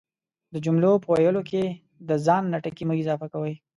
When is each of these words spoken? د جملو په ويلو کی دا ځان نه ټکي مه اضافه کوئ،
د 0.53 0.55
جملو 0.65 0.91
په 1.03 1.07
ويلو 1.13 1.41
کی 1.49 1.63
دا 2.07 2.15
ځان 2.25 2.43
نه 2.53 2.57
ټکي 2.63 2.83
مه 2.87 2.95
اضافه 3.01 3.27
کوئ، 3.33 3.53